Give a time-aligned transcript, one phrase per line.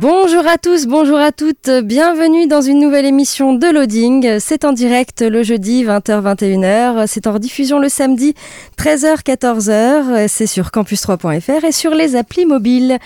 [0.00, 4.38] Bonjour à tous, bonjour à toutes, bienvenue dans une nouvelle émission de Loading.
[4.40, 8.34] C'est en direct le jeudi 20h-21h, c'est en diffusion le samedi
[8.78, 12.96] 13h-14h, c'est sur campus3.fr et sur les applis mobiles.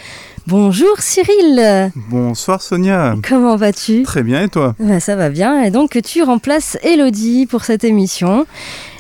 [0.47, 4.05] Bonjour Cyril Bonsoir Sonia Comment vas-tu?
[4.05, 4.77] Très bien et toi?
[4.79, 8.47] Bah, Ça va bien, et donc tu remplaces Elodie pour cette émission.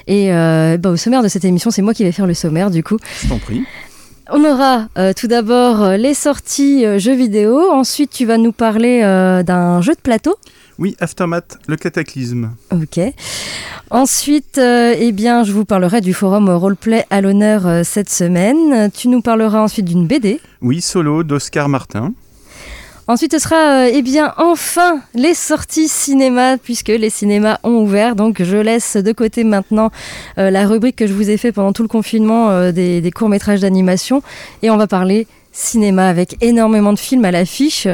[0.06, 2.70] Et euh, bah, au sommaire de cette émission, c'est moi qui vais faire le sommaire
[2.70, 2.96] du coup.
[3.22, 3.64] Je t'en prie.
[4.30, 7.70] On aura euh, tout d'abord euh, les sorties euh, jeux vidéo.
[7.70, 9.02] Ensuite, tu vas nous parler
[9.46, 10.36] d'un jeu de plateau.
[10.78, 12.50] Oui, Aftermath, le cataclysme.
[12.72, 12.98] Ok.
[13.90, 18.90] Ensuite, eh bien, je vous parlerai du forum roleplay à l'honneur cette semaine.
[18.90, 20.40] Tu nous parleras ensuite d'une BD.
[20.62, 22.12] Oui, Solo d'Oscar Martin.
[23.06, 28.16] Ensuite, ce sera euh, eh bien enfin les sorties cinéma puisque les cinémas ont ouvert.
[28.16, 29.90] Donc, je laisse de côté maintenant
[30.38, 33.10] euh, la rubrique que je vous ai fait pendant tout le confinement euh, des, des
[33.10, 34.22] courts métrages d'animation
[34.62, 37.86] et on va parler cinéma avec énormément de films à l'affiche.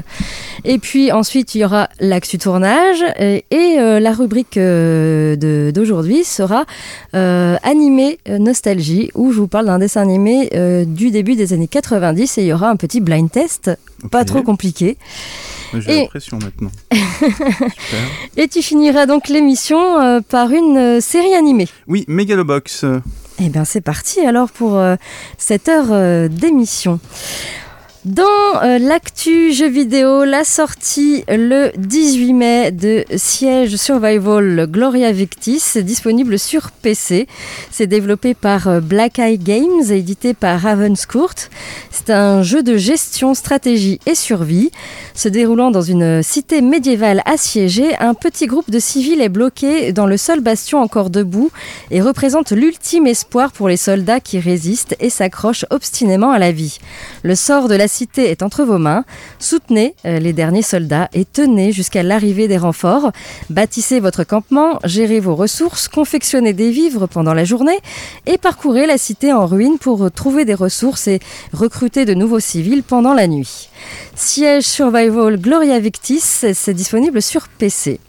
[0.65, 6.25] Et puis ensuite, il y aura l'actu tournage et, et euh, la rubrique euh, d'aujourd'hui
[6.25, 6.65] sera
[7.15, 10.51] euh, animé nostalgie où je vous parle d'un dessin animé
[10.87, 13.71] du début des années 90 et il y aura un petit blind test,
[14.11, 14.97] pas trop compliqué.
[15.79, 16.71] J'ai Et- la pression maintenant.
[16.93, 18.01] Super.
[18.37, 21.69] Et tu finiras donc l'émission par une série animée.
[21.87, 22.87] Oui, Megalobox.
[23.43, 24.97] Eh bien, c'est parti alors pour euh,
[25.39, 27.01] cette heure euh, d'émission.
[28.07, 35.77] Dans euh, l'actu jeu vidéo, la sortie le 18 mai de Siege Survival Gloria Victis,
[35.83, 37.27] disponible sur PC.
[37.71, 41.35] C'est développé par euh, Black Eye Games et édité par Ravenscourt.
[41.91, 44.71] C'est un jeu de gestion, stratégie et survie.
[45.15, 50.07] Se déroulant dans une cité médiévale assiégée, un petit groupe de civils est bloqué dans
[50.07, 51.51] le seul bastion encore debout
[51.91, 56.79] et représente l'ultime espoir pour les soldats qui résistent et s'accrochent obstinément à la vie.
[57.23, 59.05] Le sort de cité est entre vos mains.
[59.39, 63.13] Soutenez euh, les derniers soldats et tenez jusqu'à l'arrivée des renforts.
[63.51, 67.79] Bâtissez votre campement, gérez vos ressources, confectionnez des vivres pendant la journée
[68.27, 71.21] et parcourez la cité en ruine pour trouver des ressources et
[71.53, 73.69] recruter de nouveaux civils pendant la nuit.
[74.15, 76.21] Siège Survival Gloria Victis,
[76.55, 78.01] c'est disponible sur PC.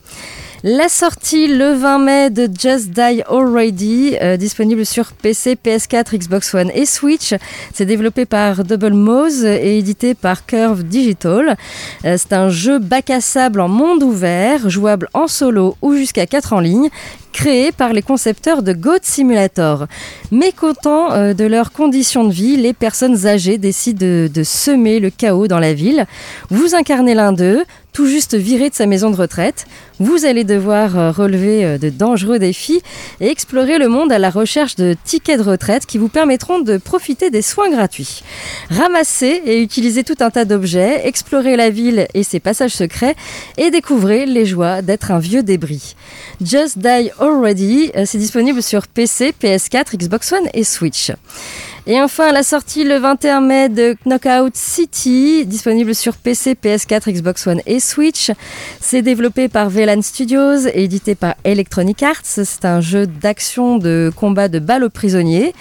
[0.64, 6.54] La sortie le 20 mai de Just Die Already, euh, disponible sur PC, PS4, Xbox
[6.54, 7.34] One et Switch.
[7.74, 11.58] C'est développé par Double Mouse et édité par Curve Digital.
[12.06, 16.60] Euh, c'est un jeu bac en monde ouvert, jouable en solo ou jusqu'à 4 en
[16.60, 16.92] ligne,
[17.31, 19.88] créé par les concepteurs de Goat Simulator.
[20.31, 25.47] Mécontents euh, de leurs conditions de vie, les personnes âgées décident de, semer le chaos
[25.47, 26.06] dans la ville.
[26.50, 29.66] Vous incarnez l'un d'eux, tout juste viré de sa maison de retraite.
[30.00, 32.81] Vous allez devoir euh, relever euh, de dangereux défis
[33.19, 36.78] et explorer le monde à la recherche de tickets de retraite qui vous permettront de
[36.78, 38.24] profiter des soins gratuits.
[38.69, 43.16] Ramassez et utilisez tout un tas d'objets, explorez la ville et ses passages secrets
[43.58, 45.96] et découvrez les joies d'être un vieux débris.
[46.44, 51.12] Just Die Already, euh, c'est disponible sur PC, PS4, Xbox One et Switch.
[51.88, 57.46] Et enfin, la sortie le 21 mai de Knockout City, disponible sur PC, PS4, Xbox
[57.46, 58.31] One et Switch.
[58.80, 62.22] C'est développé par VLAN Studios et édité par Electronic Arts.
[62.24, 65.54] C'est un jeu d'action de combat de balles aux prisonniers.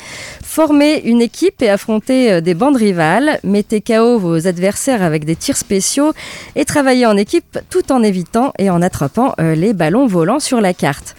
[0.43, 3.39] Formez une équipe et affrontez euh, des bandes rivales.
[3.45, 6.13] Mettez KO vos adversaires avec des tirs spéciaux
[6.57, 10.61] et travaillez en équipe tout en évitant et en attrapant euh, les ballons volants sur
[10.61, 11.17] la carte.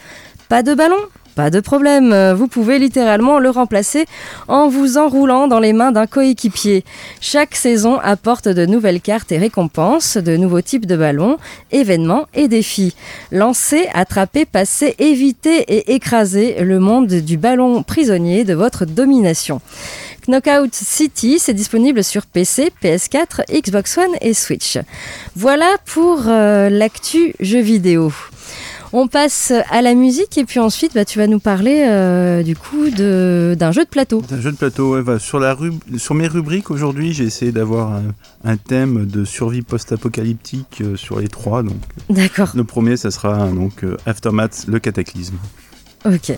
[0.51, 0.97] Pas de ballon
[1.33, 4.05] pas de problème, vous pouvez littéralement le remplacer
[4.49, 6.83] en vous enroulant dans les mains d'un coéquipier.
[7.21, 11.37] Chaque saison apporte de nouvelles cartes et récompenses, de nouveaux types de ballons,
[11.71, 12.95] événements et défis.
[13.31, 19.61] Lancez, attrapez, passez, évitez et écrasez le monde du ballon prisonnier de votre domination.
[20.27, 24.77] Knockout City, c'est disponible sur PC, PS4, Xbox One et Switch.
[25.33, 28.11] Voilà pour euh, l'actu jeu vidéo.
[28.93, 32.55] On passe à la musique et puis ensuite bah, tu vas nous parler euh, du
[32.57, 34.21] coup d'un jeu de plateau.
[34.31, 37.51] Un jeu de plateau, ouais, bah, sur, la rub- sur mes rubriques aujourd'hui, j'ai essayé
[37.53, 38.03] d'avoir un,
[38.43, 41.63] un thème de survie post-apocalyptique euh, sur les trois.
[41.63, 41.77] Donc,
[42.09, 45.35] D'accord, le premier, ça sera donc euh, Aftermath, le cataclysme.
[46.05, 46.33] ok.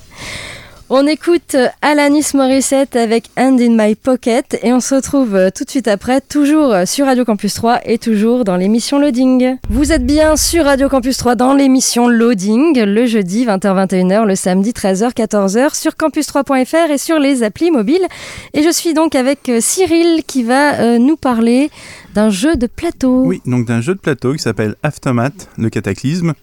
[0.89, 5.49] On écoute euh, Alanis Morissette avec Hand in My Pocket et on se retrouve euh,
[5.49, 9.55] tout de suite après, toujours euh, sur Radio Campus 3 et toujours dans l'émission Loading.
[9.69, 14.71] Vous êtes bien sur Radio Campus 3 dans l'émission Loading, le jeudi 20h-21h, le samedi
[14.71, 18.05] 13h-14h sur campus3.fr et sur les applis mobiles.
[18.53, 21.71] Et je suis donc avec Cyril qui va nous parler
[22.13, 23.23] d'un jeu de plateau.
[23.25, 26.33] Oui, donc d'un jeu de plateau qui s'appelle Aftermath, le cataclysme.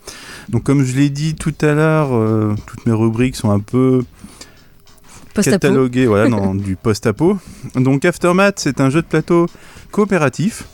[0.48, 4.04] Donc comme je l'ai dit tout à l'heure, euh, toutes mes rubriques sont un peu
[5.34, 7.38] cataloguées voilà, dans du post-apo.
[7.76, 9.46] Donc Aftermath, c'est un jeu de plateau
[9.90, 10.64] coopératif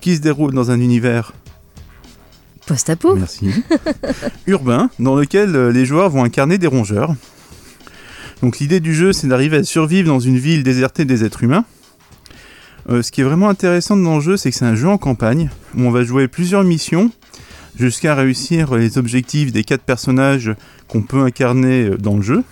[0.00, 1.32] qui se déroule dans un univers
[2.66, 3.14] Post-apo.
[3.14, 3.50] Merci.
[4.46, 7.14] urbain, dans lequel euh, les joueurs vont incarner des rongeurs.
[8.40, 11.64] Donc l'idée du jeu, c'est d'arriver à survivre dans une ville désertée des êtres humains.
[12.90, 14.98] Euh, ce qui est vraiment intéressant dans le jeu, c'est que c'est un jeu en
[14.98, 17.10] campagne, où on va jouer plusieurs missions,
[17.78, 20.54] jusqu'à réussir les objectifs des quatre personnages
[20.88, 22.44] qu'on peut incarner euh, dans le jeu,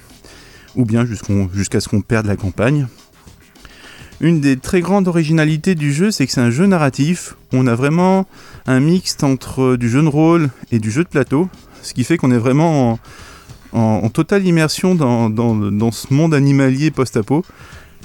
[0.74, 1.06] ou bien
[1.52, 2.86] jusqu'à ce qu'on perde la campagne.
[4.20, 7.34] Une des très grandes originalités du jeu, c'est que c'est un jeu narratif.
[7.52, 8.26] On a vraiment
[8.66, 11.48] un mixte entre du jeu de rôle et du jeu de plateau,
[11.82, 13.00] ce qui fait qu'on est vraiment
[13.72, 17.44] en, totale immersion dans, dans- ce monde animalier post-apo.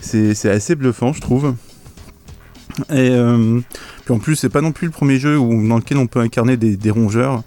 [0.02, 1.54] C'est assez bluffant, je trouve.
[2.90, 3.60] Et euh,
[4.06, 6.20] puis en plus, c'est pas non plus le premier jeu où, dans lequel on peut
[6.20, 7.44] incarner des, rongeurs.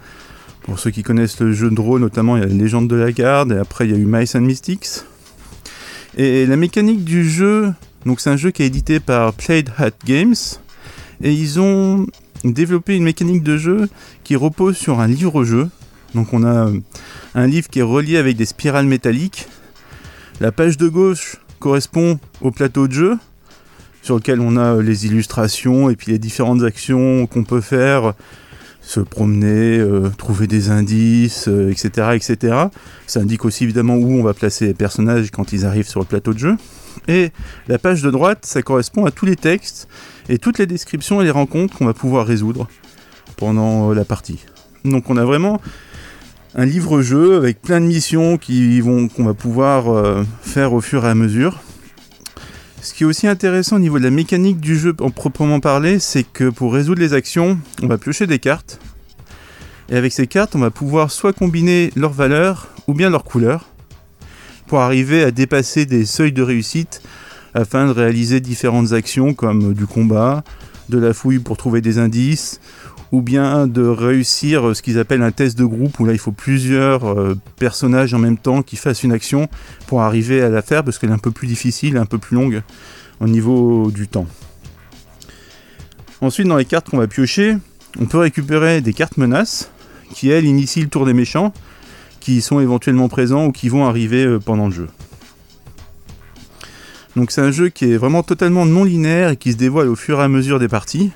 [0.63, 3.13] Pour ceux qui connaissent le jeu de rôle, notamment, il y a Légende de la
[3.13, 5.05] Garde, et après il y a eu Mice and Mystics.
[6.17, 7.73] Et la mécanique du jeu,
[8.05, 10.35] donc c'est un jeu qui est édité par Played Hat Games,
[11.23, 12.07] et ils ont
[12.45, 13.89] développé une mécanique de jeu
[14.25, 15.69] qui repose sur un livre-jeu.
[16.15, 16.81] Donc on a euh,
[17.35, 19.47] un livre qui est relié avec des spirales métalliques.
[20.41, 23.19] La page de gauche correspond au plateau de jeu,
[24.03, 28.15] sur lequel on a euh, les illustrations et puis les différentes actions qu'on peut faire,
[28.81, 32.57] se promener, euh, trouver des indices, euh, etc., etc.
[33.07, 36.07] Ça indique aussi évidemment où on va placer les personnages quand ils arrivent sur le
[36.07, 36.57] plateau de jeu.
[37.09, 37.31] Et
[37.69, 39.89] la page de droite, ça correspond à tous les textes
[40.29, 42.69] et toutes les descriptions et les rencontres qu'on va pouvoir résoudre
[43.37, 44.45] pendant la partie.
[44.85, 45.61] Donc on a vraiment
[46.55, 51.61] un livre-jeu avec plein de missions qu'on va pouvoir faire au fur et à mesure.
[52.83, 55.99] Ce qui est aussi intéressant au niveau de la mécanique du jeu en proprement parler,
[55.99, 58.81] c'est que pour résoudre les actions, on va piocher des cartes.
[59.91, 63.67] Et avec ces cartes, on va pouvoir soit combiner leurs valeurs ou bien leurs couleurs
[64.67, 67.03] pour arriver à dépasser des seuils de réussite
[67.53, 70.43] afin de réaliser différentes actions comme du combat,
[70.89, 72.61] de la fouille pour trouver des indices,
[73.13, 76.33] ou bien de réussir ce qu'ils appellent un test de groupe où là il faut
[76.33, 79.49] plusieurs euh, personnages en même temps qui fassent une action
[79.87, 82.37] pour arriver à la faire parce qu'elle est un peu plus difficile, un peu plus
[82.37, 82.63] longue
[83.21, 84.27] au niveau du temps.
[86.21, 87.57] Ensuite dans les cartes qu'on va piocher,
[87.99, 89.71] on peut récupérer des cartes menaces
[90.15, 91.53] qui elles initient le tour des méchants
[92.21, 94.89] qui sont éventuellement présents ou qui vont arriver euh, pendant le jeu.
[97.17, 99.97] Donc c'est un jeu qui est vraiment totalement non linéaire et qui se dévoile au
[99.97, 101.11] fur et à mesure des parties.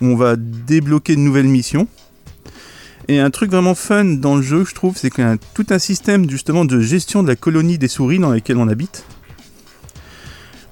[0.00, 1.88] On va débloquer de nouvelles missions.
[3.08, 5.66] Et un truc vraiment fun dans le jeu, je trouve, c'est qu'il y a tout
[5.70, 9.04] un système justement de gestion de la colonie des souris dans laquelle on habite.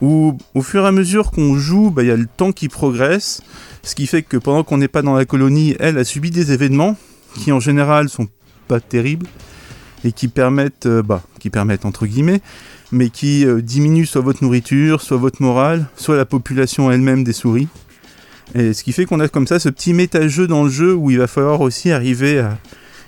[0.01, 2.69] Où au fur et à mesure qu'on joue, bah, il y a le temps qui
[2.69, 3.43] progresse.
[3.83, 6.53] Ce qui fait que pendant qu'on n'est pas dans la colonie, elle a subi des
[6.53, 6.97] événements
[7.35, 8.29] qui en général sont
[8.69, 9.27] pas terribles
[10.05, 12.41] et qui permettent, euh, bah, qui permettent entre guillemets,
[12.93, 17.33] mais qui euh, diminuent soit votre nourriture, soit votre morale, soit la population elle-même des
[17.33, 17.69] souris.
[18.55, 21.11] Et ce qui fait qu'on a comme ça ce petit méta-jeu dans le jeu où
[21.11, 22.59] il va falloir aussi arriver à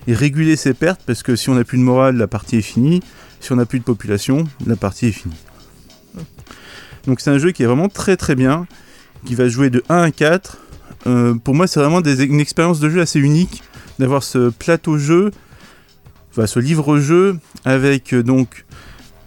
[0.07, 3.01] réguler ses pertes parce que si on n'a plus de morale, la partie est finie.
[3.41, 5.37] Si on n'a plus de population, la partie est finie.
[7.07, 8.67] Donc c'est un jeu qui est vraiment très très bien,
[9.25, 10.59] qui va jouer de 1 à 4.
[11.07, 13.63] Euh, pour moi, c'est vraiment une expérience de jeu assez unique
[13.99, 15.31] d'avoir ce plateau jeu,
[16.31, 18.65] enfin ce livre-jeu avec euh, donc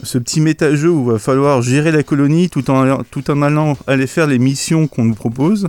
[0.03, 3.77] ce petit méta-jeu où il va falloir gérer la colonie tout en, tout en allant
[3.87, 5.67] aller faire les missions qu'on nous propose.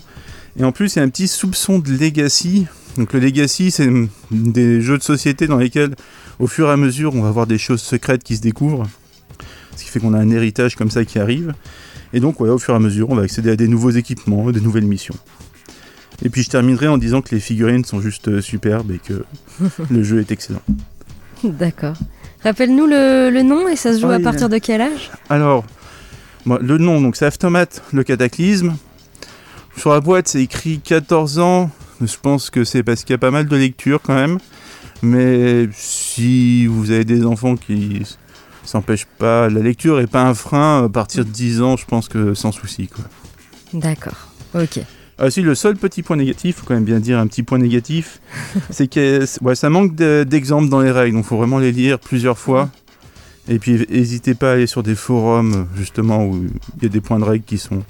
[0.58, 2.66] Et en plus, il y a un petit soupçon de legacy.
[2.96, 3.88] Donc le legacy, c'est
[4.30, 5.94] des jeux de société dans lesquels,
[6.38, 8.84] au fur et à mesure, on va avoir des choses secrètes qui se découvrent.
[9.76, 11.54] Ce qui fait qu'on a un héritage comme ça qui arrive.
[12.12, 14.52] Et donc, voilà, au fur et à mesure, on va accéder à des nouveaux équipements,
[14.52, 15.16] des nouvelles missions.
[16.24, 19.24] Et puis je terminerai en disant que les figurines sont juste euh, superbes et que
[19.90, 20.62] le jeu est excellent.
[21.44, 21.96] D'accord.
[22.44, 25.10] Rappelle-nous le, le nom et ça se joue Ah à partir de quel âge?
[25.28, 25.64] Alors,
[26.46, 28.76] bon, le nom, donc c'est Aftermath, le cataclysme.
[29.76, 31.70] Sur la boîte, c'est écrit 14 ans.
[32.00, 34.38] Je pense que c'est parce qu'il y a pas mal de lectures quand même.
[35.02, 38.02] Mais si vous avez des enfants qui
[38.64, 40.84] s'empêchent pas, la lecture est pas un frein.
[40.84, 42.88] À partir de 10 ans, je pense que sans souci.
[42.88, 43.04] Quoi.
[43.74, 44.80] D'accord, ok.
[45.18, 47.58] Ah si, le seul petit point négatif, faut quand même bien dire un petit point
[47.58, 48.20] négatif,
[48.70, 52.38] c'est que ouais, ça manque d'exemples dans les règles, donc faut vraiment les lire plusieurs
[52.38, 52.70] fois.
[53.46, 56.46] Et puis n'hésitez pas à aller sur des forums justement où
[56.78, 57.82] il y a des points de règles qui sont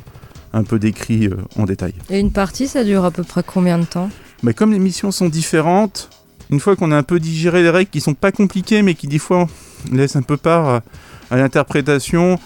[0.55, 1.93] un peu décrits euh, en détail.
[2.11, 4.09] Et une partie, ça dure à peu près combien de temps?
[4.43, 6.09] Mais Comme les missions sont différentes,
[6.51, 9.07] une fois qu'on a un peu digéré les règles qui sont pas compliquées mais qui
[9.09, 9.49] des fois
[9.93, 10.83] laissent un peu part
[11.31, 12.39] à, l'interprétation,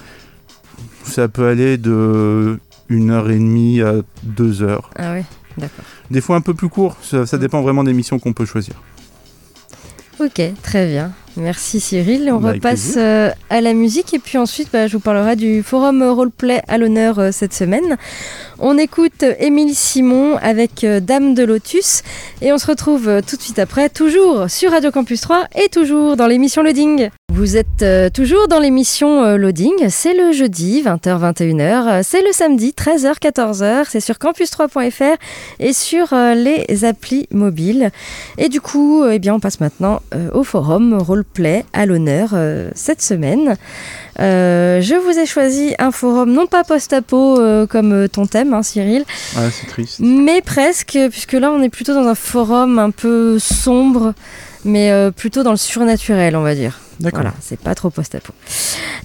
[1.04, 4.90] ça peut aller de une heure et demie à deux heures.
[4.96, 5.22] Ah oui,
[5.58, 5.84] d'accord.
[6.10, 7.40] Des fois un peu plus court, ça, ça Mm.
[7.40, 8.74] dépend vraiment des missions qu'on peut choisir.
[10.20, 11.12] Ok, très bien.
[11.38, 12.30] Merci Cyril.
[12.33, 13.02] On Bah, avec repasse plaisir.
[13.02, 16.78] euh, à la musique et puis ensuite bah, je vous parlerai du forum roleplay à
[16.78, 17.97] l'honneur euh, cette semaine.
[18.60, 22.02] On écoute Émile Simon avec euh, Dame de Lotus
[22.42, 25.68] et on se retrouve euh, tout de suite après, toujours sur Radio Campus 3 et
[25.68, 27.10] toujours dans l'émission Loading.
[27.32, 32.74] Vous êtes euh, toujours dans l'émission Loading, c'est le jeudi 20h-21h, euh, c'est le samedi
[32.76, 35.16] 13h-14h, c'est sur campus3.fr
[35.60, 37.90] et sur les applis mobiles.
[38.38, 40.00] Et du coup, eh bien, on passe maintenant
[40.32, 42.34] au forum roleplay à l'honneur
[42.74, 43.56] cette semaine.
[44.20, 48.52] Euh, je vous ai choisi un forum non pas post-apo euh, comme euh, ton thème,
[48.52, 49.04] hein, Cyril,
[49.37, 50.00] Ah, c'est triste.
[50.00, 54.14] mais presque, puisque là on est plutôt dans un forum un peu sombre,
[54.64, 56.80] mais euh, plutôt dans le surnaturel, on va dire.
[56.98, 57.20] D'accord.
[57.20, 58.32] Voilà, c'est pas trop post-apo.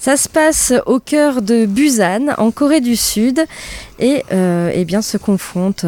[0.01, 3.45] Ça se passe au cœur de Busan, en Corée du Sud,
[3.99, 5.85] et eh bien se confrontent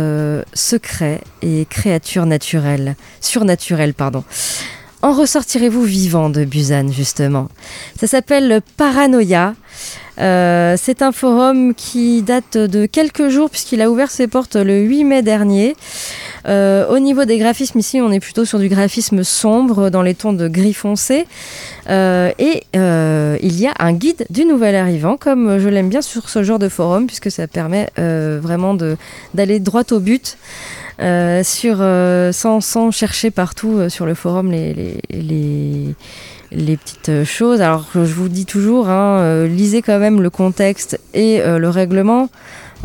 [0.54, 4.24] secrets et créatures naturelles, surnaturelles, pardon.
[5.06, 7.50] En ressortirez-vous vivant de Busan, justement?
[8.00, 9.54] Ça s'appelle Paranoia.
[10.20, 14.80] Euh, c'est un forum qui date de quelques jours puisqu'il a ouvert ses portes le
[14.80, 15.76] 8 mai dernier.
[16.48, 20.16] Euh, au niveau des graphismes, ici, on est plutôt sur du graphisme sombre dans les
[20.16, 21.26] tons de gris foncé.
[21.90, 26.30] Euh, et il y a un guide du nouvel arrivant, comme je l'aime bien sur
[26.30, 28.76] ce genre de forum, puisque ça permet vraiment
[29.34, 30.38] d'aller droit au but.
[31.00, 35.96] sans, chercher partout sur le forum les,
[36.52, 37.62] les petites euh, choses.
[37.62, 41.70] Alors je vous dis toujours, hein, euh, lisez quand même le contexte et euh, le
[41.70, 42.30] règlement.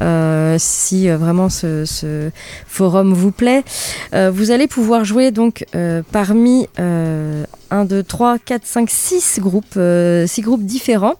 [0.00, 2.30] Euh, si euh, vraiment ce, ce
[2.66, 3.64] forum vous plaît,
[4.14, 5.64] Euh, vous allez pouvoir jouer donc
[6.12, 9.78] parmi euh, 1, 2, 3, 4, 5, 6 groupes,
[10.26, 11.14] 6 groupes différents.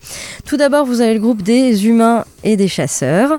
[0.44, 3.38] Tout d'abord, vous avez le groupe des humains et des chasseurs.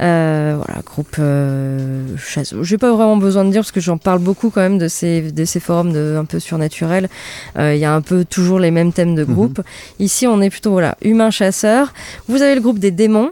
[0.00, 2.62] Euh, voilà, groupe euh, chasseurs.
[2.64, 5.32] J'ai pas vraiment besoin de dire parce que j'en parle beaucoup quand même de ces,
[5.32, 7.08] de ces forums de, un peu surnaturels.
[7.58, 9.60] Il y a un peu toujours les mêmes thèmes de groupe.
[9.98, 11.92] Ici, on est plutôt voilà, humains chasseurs.
[12.28, 13.30] Vous avez le groupe des démons.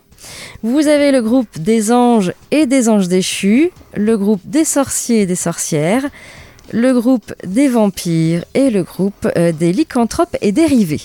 [0.63, 5.27] Vous avez le groupe des anges et des anges déchus, le groupe des sorciers et
[5.27, 6.05] des sorcières,
[6.73, 11.03] le groupe des vampires et le groupe euh, des lycanthropes et dérivés.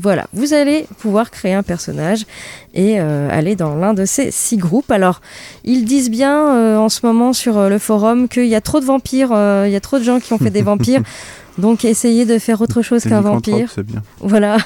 [0.00, 2.24] Voilà, vous allez pouvoir créer un personnage
[2.72, 4.90] et euh, aller dans l'un de ces six groupes.
[4.92, 5.20] Alors,
[5.64, 8.78] ils disent bien euh, en ce moment sur euh, le forum qu'il y a trop
[8.78, 9.30] de vampires,
[9.66, 11.02] il y a trop de gens qui ont fait des vampires.
[11.56, 13.72] Donc, essayez de faire autre chose qu'un vampire.
[13.74, 14.02] C'est bien.
[14.20, 14.58] Voilà.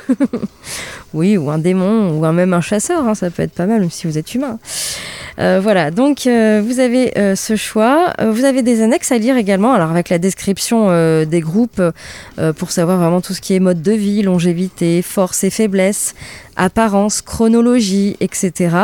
[1.15, 3.91] oui, ou un démon, ou même un chasseur, hein, ça peut être pas mal, même
[3.91, 4.59] si vous êtes humain.
[5.39, 8.13] Euh, voilà, donc euh, vous avez euh, ce choix.
[8.23, 10.73] Vous avez des annexes à lire également, alors avec la description
[11.25, 11.83] des groupes
[12.57, 16.15] pour savoir vraiment tout ce qui est mode de vie, longévité, force et faiblesse,
[16.57, 18.77] apparence, chronologie, etc.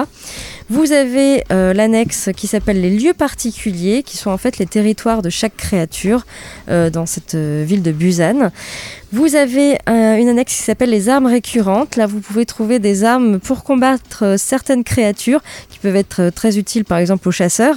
[0.70, 5.30] Vous avez l'annexe qui s'appelle les lieux particuliers, qui sont en fait les territoires de
[5.30, 6.26] chaque créature
[6.68, 8.50] dans cette ville de Busan.
[9.10, 11.96] Vous avez euh, une annexe qui s'appelle les armes récurrentes.
[11.96, 16.30] Là, vous pouvez trouver des armes pour combattre euh, certaines créatures qui peuvent être euh,
[16.30, 17.76] très utiles, par exemple aux chasseurs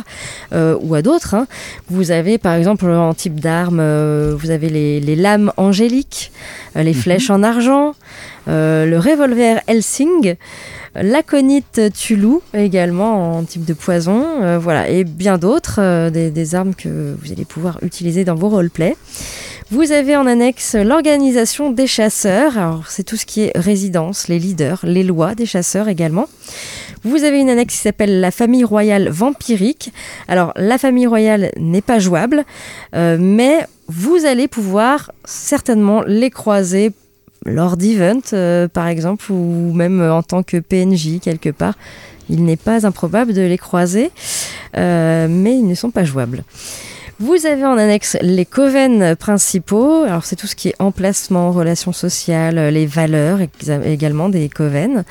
[0.52, 1.36] euh, ou à d'autres.
[1.36, 1.48] hein.
[1.90, 6.34] Vous avez, par exemple, en type d'armes, euh, vous avez les, les lames angéliques,
[6.76, 7.94] euh, les flèches en argent,
[8.48, 10.36] le revolver Helsing,
[10.96, 17.16] l'aconite Tulu également en type de poison, voilà, et bien d'autres, des, des armes que
[17.22, 18.98] vous allez pouvoir utiliser dans vos roleplays.
[19.72, 22.58] Vous avez en annexe l'organisation des chasseurs.
[22.58, 26.28] Alors, c'est tout ce qui est résidence, les leaders, les lois des chasseurs également.
[27.04, 29.94] Vous avez une annexe qui s'appelle la famille royale vampirique.
[30.28, 32.44] Alors, la famille royale n'est pas jouable,
[32.96, 36.92] euh, mais vous allez pouvoir certainement les croiser
[37.46, 41.76] lors d'events, euh, par exemple, ou même en tant que PNJ quelque part.
[42.30, 44.12] Il n'est pas improbable de les croiser,
[44.76, 46.44] euh, mais ils ne sont pas jouables.
[47.22, 50.06] Vous avez en annexe les coven principaux.
[50.06, 53.38] Alors, c'est tout ce qui est emplacement, relations sociales, les valeurs
[53.86, 55.04] également des coven.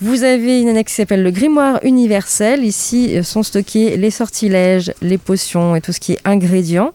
[0.00, 2.64] Vous avez une annexe qui s'appelle le grimoire universel.
[2.64, 6.92] Ici euh, sont stockés les sortilèges, les potions et tout ce qui est ingrédients.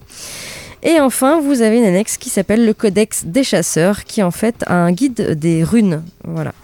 [0.82, 4.64] Et enfin, vous avez une annexe qui s'appelle le Codex des chasseurs, qui en fait
[4.68, 6.02] un guide des runes.
[6.24, 6.54] Voilà.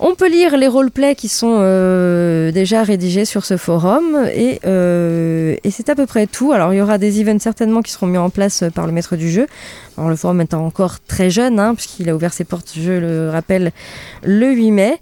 [0.00, 5.54] On peut lire les roleplays qui sont euh, déjà rédigés sur ce forum et, euh,
[5.62, 6.52] et c'est à peu près tout.
[6.52, 9.14] Alors il y aura des events certainement qui seront mis en place par le maître
[9.14, 9.46] du jeu.
[9.96, 13.30] Alors le forum étant encore très jeune, hein, puisqu'il a ouvert ses portes, je le
[13.30, 13.70] rappelle,
[14.24, 14.96] le 8 mai.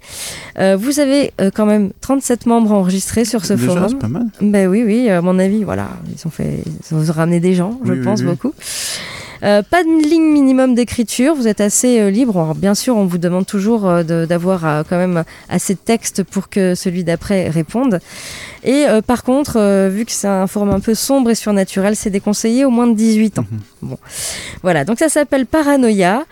[0.59, 3.87] Euh, vous avez euh, quand même 37 membres enregistrés sur ce Déjà, forum.
[3.89, 4.27] c'est pas mal.
[4.41, 6.59] Ben oui, oui, à mon avis, voilà, ils ont fait,
[6.91, 8.27] ils ont ramené des gens, je Oui, oui, pense oui.
[8.27, 8.53] beaucoup.
[9.43, 12.37] Euh, pas de ligne minimum d'écriture, vous êtes assez euh, libre.
[12.37, 16.49] Alors, bien sûr, on vous demande toujours euh, d'avoir quand même assez de texte pour
[16.49, 17.99] que celui d'après réponde.
[18.63, 22.63] Et par contre, vu que c'est un forum un peu sombre et surnaturel, c'est déconseillé
[22.63, 23.45] au moins de 18 ans.
[23.81, 23.97] Bon,
[24.61, 24.85] voilà.
[24.85, 26.23] Donc ça s'appelle Paranoia.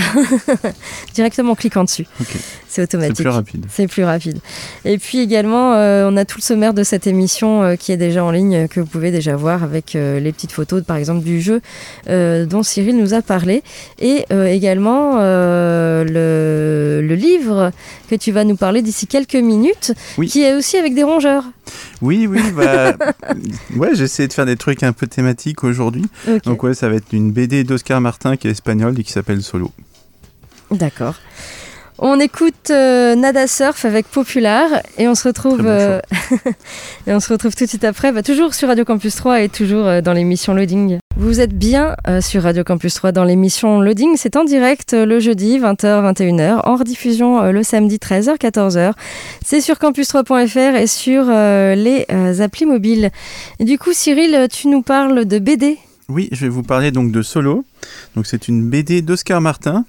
[1.14, 2.06] Directement en cliquant dessus.
[2.68, 3.16] C'est automatique.
[3.16, 3.66] C'est plus rapide.
[3.68, 4.38] C'est plus rapide.
[4.84, 7.96] Et puis également, euh, on a tout le sommaire de cette émission euh, qui est
[7.96, 11.24] déjà en ligne, que vous pouvez déjà voir avec euh, les petites photos, par exemple,
[11.24, 11.60] du jeu
[12.06, 13.62] dont Cyril nous a parlé.
[13.98, 17.70] Et également le, le livre
[18.08, 20.28] que tu vas nous parler d'ici quelques minutes, Oui.
[20.28, 21.44] qui est aussi avec des rongeurs.
[22.02, 22.94] Oui, oui, bah.
[23.76, 26.04] ouais, j'ai essayé de faire des trucs un peu thématiques aujourd'hui.
[26.44, 29.42] Donc, ouais, ça va être une BD d'Oscar Martin qui est espagnol et qui s'appelle
[29.42, 29.70] Solo.
[30.70, 31.16] D'accord.
[32.02, 36.00] On écoute euh, Nada Surf avec Popular et on se retrouve euh,
[37.06, 39.50] et on se retrouve tout de suite après, bah, toujours sur Radio Campus 3 et
[39.50, 40.98] toujours euh, dans l'émission Loading.
[41.18, 45.58] Vous êtes bien sur Radio Campus 3 dans l'émission Loading, c'est en direct le jeudi
[45.58, 48.94] 20h 21h, en rediffusion le samedi 13h 14h.
[49.44, 53.10] C'est sur campus3.fr et sur les applis mobiles.
[53.58, 55.76] Et du coup Cyril, tu nous parles de BD
[56.08, 57.66] Oui, je vais vous parler donc de Solo.
[58.16, 59.84] Donc, c'est une BD d'Oscar Martin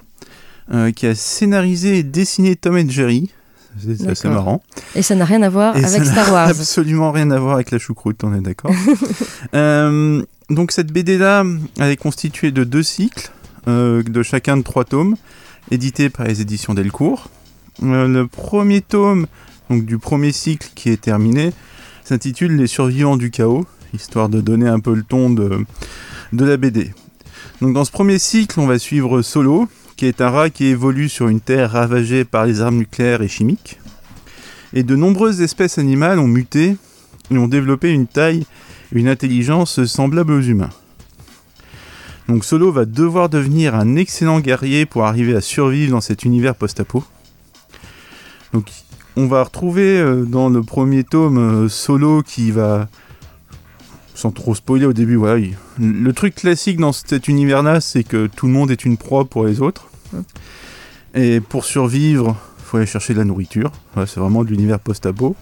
[0.74, 3.30] euh, qui a scénarisé et dessiné Tom et Jerry.
[3.80, 4.62] C'est assez marrant.
[4.96, 6.50] et ça n'a rien à voir Et avec ça Star Wars.
[6.50, 8.72] absolument rien à voir avec la choucroute, on est d'accord.
[9.54, 11.44] Euh, donc cette BD-là,
[11.80, 13.32] elle est constituée de deux cycles,
[13.68, 15.16] euh, de chacun de trois tomes,
[15.72, 17.30] édités par les éditions Delcourt.
[17.82, 19.28] Le premier tome,
[19.70, 21.52] donc du premier cycle qui est terminé,
[22.04, 25.66] s'intitule Les survivants du chaos, histoire de donner un peu le ton de,
[26.34, 26.94] de la BD.
[27.62, 29.68] Donc dans ce premier cycle, on va suivre Solo,
[30.02, 33.28] qui est un rat qui évolue sur une terre ravagée par les armes nucléaires et
[33.28, 33.80] chimiques.
[34.74, 36.76] Et de nombreuses espèces animales ont muté
[37.30, 38.48] et ont développé une taille
[38.92, 40.72] une intelligence semblables aux humains.
[42.28, 46.56] Donc Solo va devoir devenir un excellent guerrier pour arriver à survivre dans cet univers
[46.56, 47.04] post-apo.
[48.54, 48.72] Donc
[49.16, 52.90] on va retrouver euh, dans le premier tome euh, Solo qui va,
[54.16, 58.26] sans trop spoiler au début, voilà, il- le truc classique dans cet univers-là, c'est que
[58.26, 59.90] tout le monde est une proie pour les autres.
[61.14, 63.72] Et pour survivre, il faut aller chercher de la nourriture.
[63.96, 65.36] C'est vraiment de l'univers post-apo.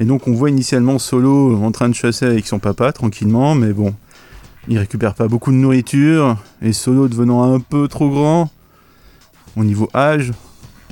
[0.00, 3.72] Et donc on voit initialement Solo en train de chasser avec son papa tranquillement, mais
[3.72, 3.94] bon,
[4.68, 8.50] il récupère pas beaucoup de nourriture, et Solo devenant un peu trop grand
[9.56, 10.32] au niveau âge,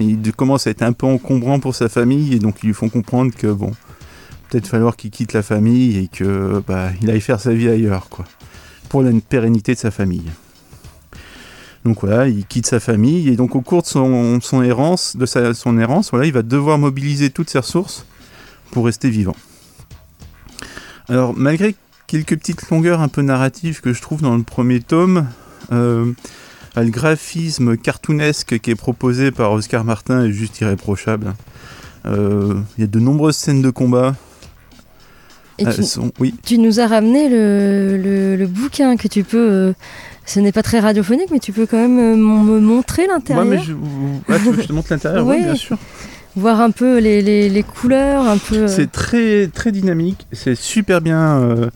[0.00, 2.88] il commence à être un peu encombrant pour sa famille, et donc ils lui font
[2.88, 3.70] comprendre que bon,
[4.48, 8.08] peut-être falloir qu'il quitte la famille et que bah, il aille faire sa vie ailleurs,
[8.08, 8.24] quoi,
[8.88, 10.30] pour la pérennité de sa famille.
[11.86, 15.24] Donc voilà, il quitte sa famille et donc au cours de son, son errance, de
[15.24, 18.04] sa, son errance, voilà, il va devoir mobiliser toutes ses ressources
[18.72, 19.36] pour rester vivant.
[21.08, 21.76] Alors malgré
[22.08, 25.28] quelques petites longueurs un peu narratives que je trouve dans le premier tome,
[25.70, 26.10] euh,
[26.74, 31.34] le graphisme cartoonesque qui est proposé par Oscar Martin est juste irréprochable.
[32.06, 34.16] Euh, Il y a de nombreuses scènes de combat.
[35.58, 39.22] Et Elles tu, sont- oui, tu nous as ramené le, le- le bouquin que tu
[39.24, 39.72] peux.
[40.26, 43.44] Ce n'est pas très radiophonique, mais tu peux quand même euh, me montrer l'intérieur.
[43.44, 45.78] Ouais, mais je, tu veux que je te montre l'intérieur, oui, bien sûr.
[46.34, 48.56] Voir un peu les, les- les couleurs, un peu.
[48.64, 51.70] euh, C'est très très dynamique, c'est super bien euh,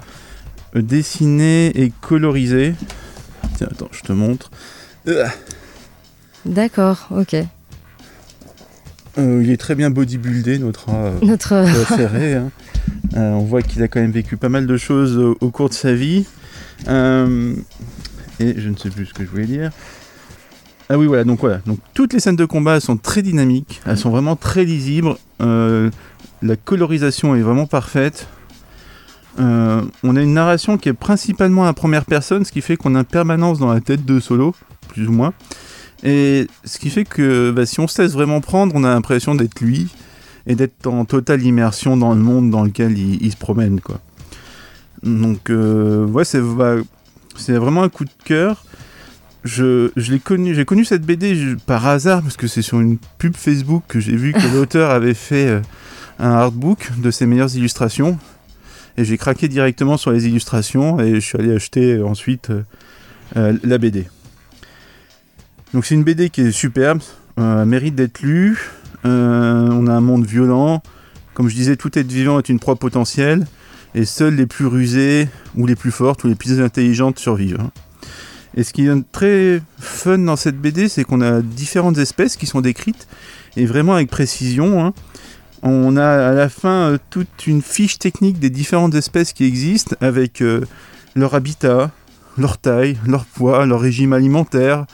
[0.74, 2.74] dessiné et colorisé.
[3.56, 4.50] Tiens, attends, je te montre.
[6.44, 7.34] D'accord, ok.
[9.18, 11.52] euh, il est très bien bodybuildé, notre euh, Notre.
[11.54, 12.34] euh, serré.
[12.34, 12.50] hein.
[13.14, 15.74] On voit qu'il a quand même vécu pas mal de choses au, au cours de
[15.74, 16.26] sa vie.
[18.40, 19.70] Et je ne sais plus ce que je voulais dire.
[20.88, 21.61] Ah oui, voilà, donc voilà.
[21.66, 25.14] Donc toutes les scènes de combat sont très dynamiques, elles sont vraiment très lisibles.
[25.40, 25.88] Euh,
[26.42, 28.26] la colorisation est vraiment parfaite.
[29.38, 32.96] Euh, on a une narration qui est principalement à première personne, ce qui fait qu'on
[32.96, 34.55] a une permanence dans la tête de Solo,
[34.88, 35.33] plus ou moins.
[36.03, 39.35] Et ce qui fait que bah, si on se laisse vraiment prendre, on a l'impression
[39.35, 39.88] d'être lui.
[40.46, 43.81] et d'être en totale immersion dans le monde dans lequel il, il se promène.
[43.81, 44.00] Quoi.
[45.03, 46.76] Donc, euh, ouais, c'est bah,
[47.37, 48.64] c'est vraiment un coup de cœur.
[49.43, 52.79] Je, je l'ai connu, j'ai connu cette BD je- par hasard parce que c'est sur
[52.81, 55.61] une pub Facebook que j'ai vu que l'auteur avait fait euh,
[56.19, 58.19] un artbook de ses meilleures illustrations
[58.99, 62.51] et j'ai craqué directement sur les illustrations et je suis allé acheter euh, ensuite
[63.37, 64.09] euh, la BD.
[65.73, 67.01] Donc c'est une BD qui est superbe,
[67.38, 68.59] euh, mérite d'être lue.
[69.05, 70.83] On a un monde violent,
[71.33, 73.47] comme je disais, tout être vivant est une proie potentielle
[73.94, 77.61] et seuls les plus rusés ou les plus fortes ou les plus intelligentes survivent.
[77.61, 77.70] hein.
[78.57, 82.46] Et ce qui est très fun dans cette BD, c'est qu'on a différentes espèces qui
[82.46, 83.07] sont décrites
[83.57, 84.85] et vraiment avec précision.
[84.85, 84.92] hein.
[85.62, 89.94] On a à la fin euh, toute une fiche technique des différentes espèces qui existent
[90.00, 90.64] avec euh,
[91.14, 91.90] leur habitat,
[92.38, 94.87] leur taille, leur poids, leur régime alimentaire,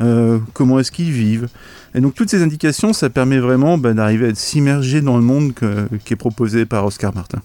[0.00, 1.48] euh, comment est-ce qu'ils vivent.
[1.94, 5.52] Et donc toutes ces indications, ça permet vraiment bah, d'arriver à s'immerger dans le monde
[6.04, 7.40] qui est proposé par Oscar Martin.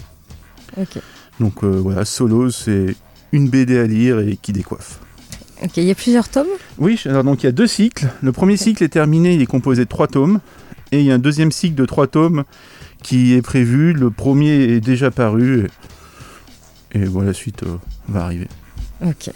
[0.77, 0.99] Ok.
[1.39, 2.95] Donc euh, voilà, Solo, c'est
[3.31, 4.99] une BD à lire et qui décoiffe.
[5.63, 6.47] Ok, il y a plusieurs tomes?
[6.77, 8.07] Oui, alors donc il y a deux cycles.
[8.21, 10.39] Le premier cycle est terminé, il est composé de trois tomes.
[10.91, 12.43] Et il y a un deuxième cycle de trois tomes
[13.01, 13.93] qui est prévu.
[13.93, 15.67] Le premier est déjà paru.
[16.93, 18.47] Et, et voilà, la suite euh, va arriver.
[19.03, 19.31] Ok,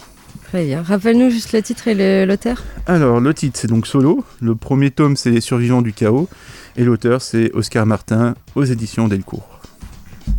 [0.49, 0.83] très bien.
[0.83, 4.23] Rappelle-nous juste le titre et l'auteur Alors, le titre, c'est donc Solo.
[4.41, 6.29] Le premier tome, c'est Les survivants du chaos.
[6.75, 9.56] Et l'auteur, c'est Oscar Martin aux éditions Delcourt.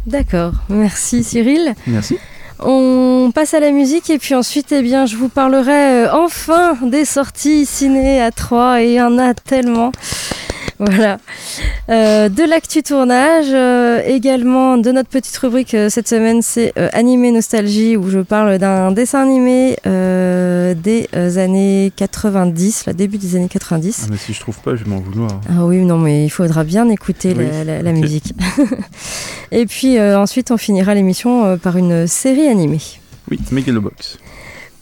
[0.09, 1.75] D'accord, merci Cyril.
[1.87, 2.17] Merci.
[2.61, 6.79] On passe à la musique et puis ensuite, eh bien, je vous parlerai euh, enfin
[6.83, 9.93] des sorties ciné à 3 et il y en a tellement.
[10.91, 11.19] Voilà.
[11.91, 17.33] Euh, de l'actu tournage, euh, également de notre petite rubrique euh, cette semaine, c'est Animé
[17.33, 24.03] Nostalgie, où je parle d'un dessin animé des années 90, la début des années 90.
[24.05, 25.41] Ah, mais si je trouve pas, je vais m'en vouloir.
[25.51, 27.97] Ah oui, non, mais il faudra bien écouter Oui, la, la- la ok.
[27.97, 28.35] musique.
[29.51, 32.81] Et puis ensuite, on finira l'émission par une série animée.
[33.31, 34.19] Oui, Megalobox.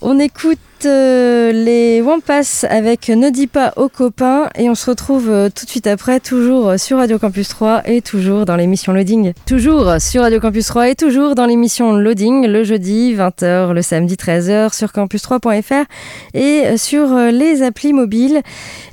[0.03, 5.31] On écoute euh, les Wampas avec Ne dis pas aux copains et on se retrouve
[5.31, 9.33] euh, tout de suite après, toujours sur Radio Campus 3 et toujours dans l'émission Loading.
[9.47, 14.15] Toujours sur Radio Campus 3 et toujours dans l'émission Loading, le jeudi 20h, le samedi
[14.17, 15.85] 13h sur campus3.fr
[16.35, 18.43] et sur euh, les applis mobiles.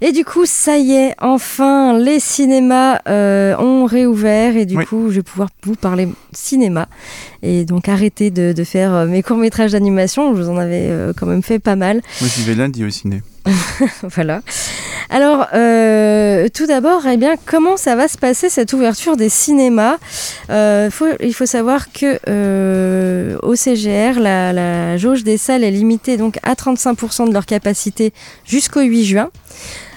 [0.02, 4.86] Et du coup, ça y est, enfin, les cinémas euh, ont réouvert et du Oui.
[4.86, 6.88] coup, je vais pouvoir vous parler cinéma
[7.42, 10.34] et donc arrêter de, de faire mes courts-métrages d'animation.
[10.36, 12.02] Je vous en avais quand même fait pas mal.
[12.22, 13.22] Moi, j'y vais lundi au ciné.
[14.16, 14.42] voilà.
[15.10, 19.98] Alors, euh, tout d'abord, eh bien, comment ça va se passer cette ouverture des cinémas?
[20.50, 25.72] Euh, faut- Il faut savoir que euh, au CGR, la, la jauge des salles est
[25.72, 28.14] limitée donc à 35% de leur capacité
[28.46, 29.30] jusqu'au 8 juin.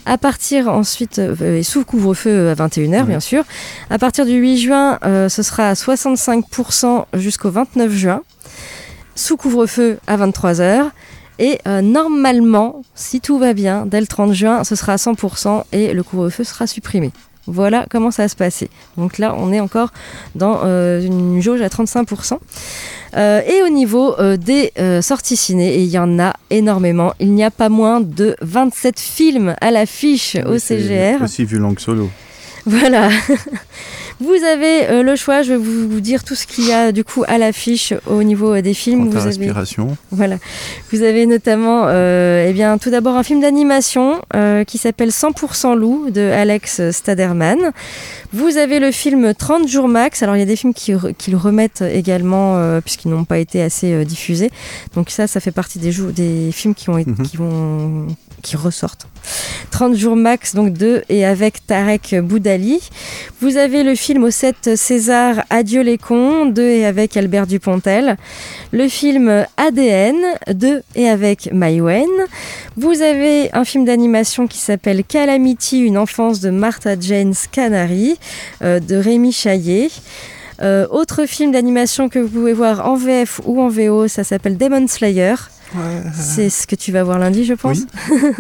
[0.09, 3.43] À partir ensuite, et sous couvre-feu à 21h bien sûr,
[3.91, 8.23] à partir du 8 juin, ce sera à 65% jusqu'au 29 juin,
[9.17, 10.91] sous couvre-feu à 23h.
[11.39, 15.65] Et euh, normalement, si tout va bien, dès le 30 juin, ce sera à 100%
[15.73, 17.13] et le couvre-feu sera supprimé.
[17.47, 18.69] Voilà comment ça va se passer.
[18.97, 19.93] Donc là, on est encore
[20.35, 22.39] dans euh, une jauge à 35%.
[23.17, 27.15] Euh, et au niveau euh, des sorties ciné, et il y en a énormément.
[27.21, 31.23] Il n'y a pas moins de 27 films à l'affiche au CGR.
[31.23, 32.11] Aussi violent que Solo.
[32.77, 33.11] Voilà.
[34.19, 35.43] Vous avez euh, le choix.
[35.43, 38.23] Je vais vous, vous dire tout ce qu'il y a du coup à l'affiche au
[38.23, 39.09] niveau euh, des films.
[39.09, 39.53] Vous avez
[40.11, 40.39] voilà.
[40.91, 44.21] Vous avez notamment, euh, eh bien, tout d'abord un film d'animation
[44.67, 47.73] qui s'appelle 100% loup de Alex Staderman.
[48.33, 50.23] Vous avez le film 30 jours max.
[50.23, 54.05] Alors il y a des films qui, le remettent également puisqu'ils n'ont pas été assez
[54.05, 54.51] diffusés.
[54.95, 57.27] Donc ça, ça fait partie des, des films qui ont Mhm.
[57.27, 58.07] qui vont
[58.55, 59.07] ressortent.
[59.71, 62.81] 30 jours max donc de et avec Tarek Boudali.
[63.41, 68.17] Vous avez le film au 7 César Adieu les cons de et avec Albert Dupontel.
[68.73, 70.17] Le film ADN
[70.55, 72.07] de et avec Maïwen.
[72.77, 78.19] Vous avez un film d'animation qui s'appelle Calamity, une enfance de Martha James Canary
[78.63, 79.89] euh, de Rémi Chaillet.
[80.63, 84.57] Euh, autre film d'animation que vous pouvez voir en VF ou en VO, ça s'appelle
[84.57, 85.35] Demon Slayer.
[86.15, 87.81] C'est ce que tu vas voir lundi, je pense.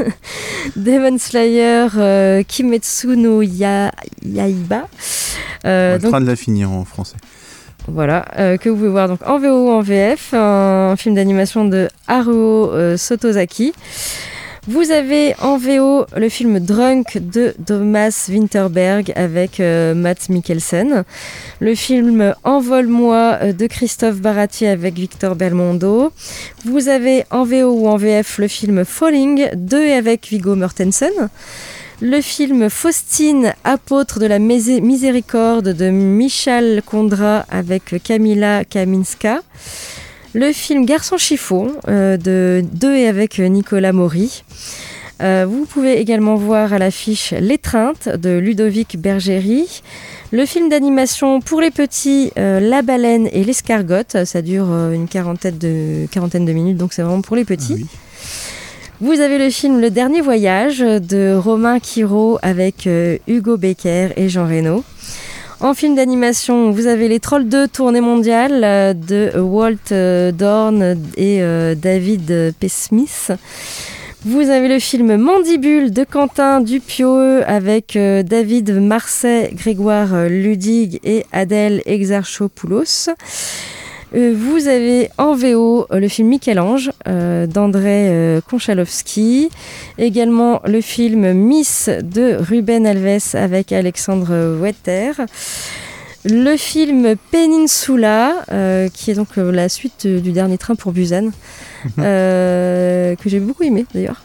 [0.76, 3.92] Demon Slayer, euh, Kimetsu no ya
[4.24, 4.88] Yaiba.
[5.64, 7.16] On Euh, donc train de la finir en français.
[7.88, 11.64] voilà, euh, que vous pouvez voir donc en VO ou en VF, un film d'animation
[11.64, 13.72] de Haruo euh, Sotozaki.
[14.68, 21.04] Vous avez en VO le film Drunk de Thomas Winterberg avec euh, Matt Mikkelsen.
[21.60, 26.10] Le film Envole-moi de Christophe Barati avec Victor Belmondo.
[26.64, 31.12] Vous avez en VO ou en VF le film Falling de et avec Viggo Mortensen.
[32.00, 39.42] Le film Faustine, apôtre de la miséricorde de Michal Kondra avec Camila Kaminska.
[40.36, 44.44] Le film Garçon chiffon euh, de, de et avec Nicolas Maury.
[45.22, 49.80] Euh, vous pouvez également voir à l'affiche L'étreinte de Ludovic Bergerie.
[50.32, 54.26] Le film d'animation pour les petits, euh, La baleine et l'escargotte.
[54.26, 57.86] Ça dure une quarantaine de, quarantaine de minutes, donc c'est vraiment pour les petits.
[57.88, 57.96] Ah
[59.00, 62.86] vous avez le film Le Dernier Voyage de Romain Quiro avec
[63.26, 64.84] Hugo Becker et Jean Reno.
[65.60, 70.98] En film d'animation, vous avez Les Trolls 2 tournée mondiale euh, de Walt euh, Dorn
[71.16, 72.68] et euh, David P.
[72.68, 73.32] Smith.
[74.26, 81.80] Vous avez le film Mandibule de Quentin Dupieux avec David Marseille, Grégoire Ludig et Adèle
[81.86, 83.08] Exarchopoulos.
[84.12, 89.50] Vous avez en VO le film Michel-Ange d'André Konchalowski,
[89.98, 95.12] également le film Miss de Ruben Alves avec Alexandre Wetter.
[96.28, 101.30] Le film Peninsula, euh, qui est donc euh, la suite du dernier train pour Busan,
[102.00, 104.24] euh, que j'ai beaucoup aimé d'ailleurs.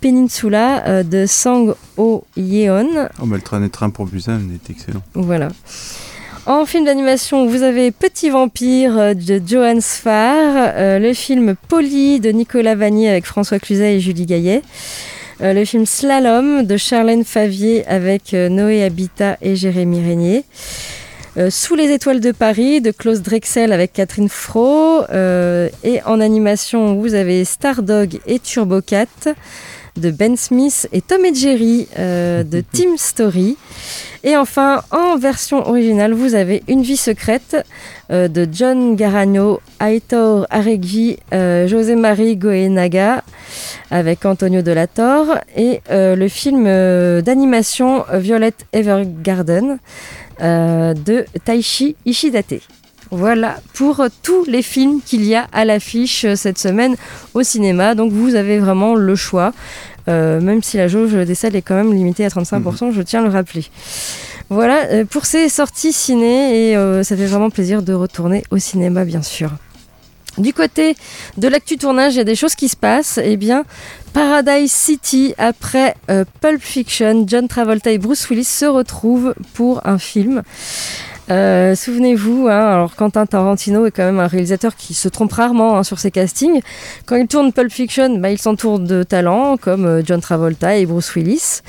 [0.00, 3.08] Peninsula de Sang Ho Yeon.
[3.20, 5.02] Oh, mais le train, train pour Busan est excellent.
[5.14, 5.48] Voilà.
[6.44, 12.18] En film d'animation, vous avez Petit Vampire euh, de Johan Sfar, euh, le film Polly
[12.18, 14.62] de Nicolas Vanier avec François Cluzet et Julie Gaillet,
[15.40, 20.44] euh, le film Slalom de Charlène Favier avec Noé Habitat et Jérémy Régnier.
[21.48, 25.02] Sous les étoiles de Paris de Klaus Drexel avec Catherine Fro.
[25.10, 29.06] et en animation, vous avez Stardog et Turbocat
[29.96, 33.56] de Ben Smith et Tom et Jerry de Team Story.
[34.24, 37.56] Et enfin, en version originale, vous avez Une vie secrète
[38.10, 43.24] euh, de John Garagno, Aitor Aregui, euh, José-Marie Goenaga
[43.90, 46.64] avec Antonio de la Torre et euh, le film
[47.22, 49.78] d'animation Violet Evergarden
[50.40, 52.60] de Taishi Ishidate.
[53.12, 56.96] Voilà pour tous les films qu'il y a à l'affiche cette semaine
[57.34, 57.94] au cinéma.
[57.94, 59.52] Donc vous avez vraiment le choix.
[60.08, 62.92] Euh, même si la jauge des salles est quand même limitée à 35%, mhm.
[62.92, 63.66] je tiens à le rappeler.
[64.48, 68.58] Voilà, euh, pour ces sorties ciné, et euh, ça fait vraiment plaisir de retourner au
[68.58, 69.50] cinéma, bien sûr.
[70.38, 70.96] Du côté
[71.36, 73.20] de l'actu tournage, il y a des choses qui se passent.
[73.22, 73.64] Eh bien,
[74.14, 75.94] Paradise City, après
[76.40, 80.42] Pulp Fiction, John Travolta et Bruce Willis se retrouvent pour un film.
[81.30, 85.78] Euh, souvenez-vous, hein, alors Quentin Tarantino est quand même un réalisateur qui se trompe rarement
[85.78, 86.60] hein, sur ses castings.
[87.06, 90.86] Quand il tourne Pulp Fiction, bah, il s'entoure de talents comme euh, John Travolta et
[90.86, 91.60] Bruce Willis.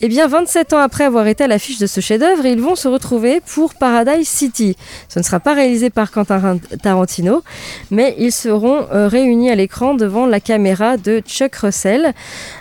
[0.00, 2.76] Et eh bien, 27 ans après avoir été à l'affiche de ce chef-d'œuvre, ils vont
[2.76, 4.76] se retrouver pour Paradise City.
[5.08, 7.42] Ce ne sera pas réalisé par Quentin Tarantino,
[7.90, 12.12] mais ils seront euh, réunis à l'écran devant la caméra de Chuck Russell,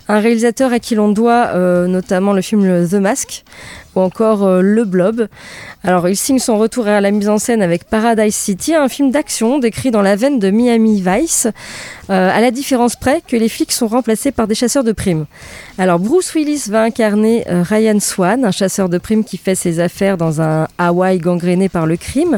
[0.07, 1.53] un réalisateur à qui l'on doit
[1.85, 3.43] notamment le film The Mask,
[3.97, 5.27] ou encore euh, Le Blob.
[5.83, 9.11] Alors il signe son retour à la mise en scène avec Paradise City, un film
[9.11, 11.47] d'action décrit dans la veine de Miami Vice,
[12.09, 15.25] euh, à la différence près que les flics sont remplacés par des chasseurs de primes.
[15.77, 19.79] Alors Bruce Willis va incarner euh, Ryan Swan, un chasseur de primes qui fait ses
[19.79, 22.37] affaires dans un Hawaï gangréné par le crime.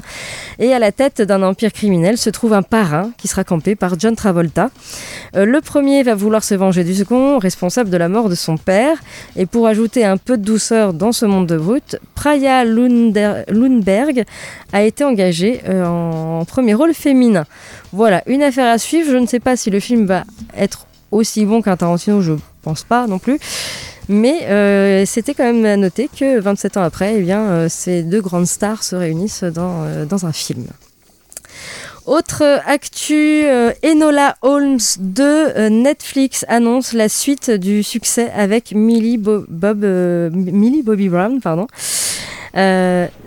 [0.59, 3.99] Et à la tête d'un empire criminel se trouve un parrain qui sera campé par
[3.99, 4.69] John Travolta.
[5.33, 8.97] le premier va vouloir se venger du second, responsable de la mort de son père.
[9.35, 14.23] Et pour ajouter un peu de douceur dans ce monde de brut, Praya Lundberg
[14.71, 17.45] a été engagée euh, en premier rôle féminin.
[17.91, 19.11] Voilà, une affaire à suivre.
[19.11, 20.23] Je ne sais pas si le film va
[20.55, 23.39] être aussi bon qu'un Tarantino, je pense pas non plus.
[24.07, 28.21] Mais euh, c'était quand même à noter que 27 ans après, eh euh, ces deux
[28.21, 30.65] grandes stars se réunissent dans un film.
[32.09, 39.19] Autre actu, euh, Enola Holmes 2, euh, Netflix annonce la suite du succès avec Millie,
[39.19, 41.39] Bob, euh, Bobby Brown.
[41.39, 41.67] Pardon.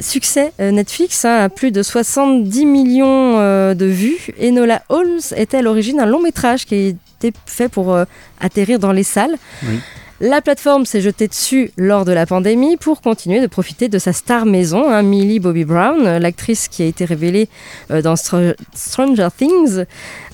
[0.00, 3.36] succès Netflix hein, à plus de 70 millions
[3.72, 4.34] de vues.
[4.42, 6.74] Enola Holmes était à l'origine un long métrage qui
[7.20, 7.96] été fait pour
[8.40, 9.36] atterrir dans les salles.
[9.62, 9.78] Oui.
[10.24, 14.12] La plateforme s'est jetée dessus lors de la pandémie pour continuer de profiter de sa
[14.12, 17.48] star maison, hein, Millie Bobby Brown, l'actrice qui a été révélée
[17.90, 19.84] euh, dans Stranger Things,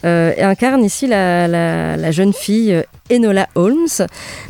[0.05, 4.07] euh, incarne ici la, jeune fille euh, Enola Holmes,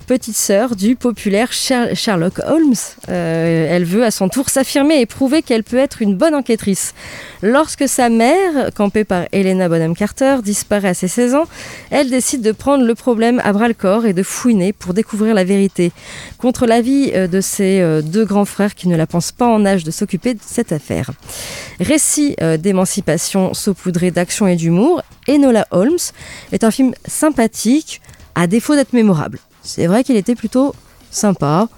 [0.07, 2.75] petite sœur du populaire Sherlock Holmes.
[3.09, 6.95] elle veut à son tour s'affirmer et prouver qu'elle peut être une bonne enquêtrice.
[7.43, 11.45] Lorsque sa mère, campée par Helena Bonham Carter, disparaît à ses 16 ans,
[11.91, 15.35] elle décide de prendre le problème à bras le corps et de fouiner pour découvrir
[15.35, 15.93] la vérité.
[16.39, 19.91] Contre l'avis de ses deux grands frères qui ne la pensent pas en âge de
[19.91, 21.11] s'occuper de cette affaire.
[21.81, 25.99] Récit d'émancipation saupoudré d'action et d'humour, Enola Holmes
[26.53, 28.01] est un film sympathique,
[28.39, 29.41] à défaut d'être mémorable.
[29.65, 30.73] C'est vrai qu'il était plutôt
[31.11, 31.69] sympa,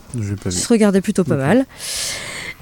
[0.43, 1.67] pas se regardait plutôt pas mal.